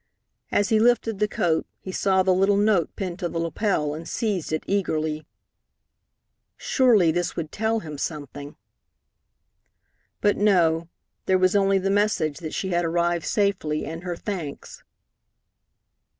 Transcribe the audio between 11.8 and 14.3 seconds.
message that she had arrived safely, and her